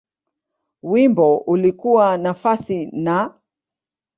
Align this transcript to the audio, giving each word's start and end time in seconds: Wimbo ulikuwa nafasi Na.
Wimbo 0.83 1.37
ulikuwa 1.37 2.17
nafasi 2.17 2.85
Na. 2.85 3.33